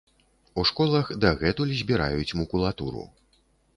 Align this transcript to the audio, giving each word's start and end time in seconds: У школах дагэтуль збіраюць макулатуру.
У 0.61 0.63
школах 0.69 1.11
дагэтуль 1.25 1.75
збіраюць 1.81 2.35
макулатуру. 2.41 3.03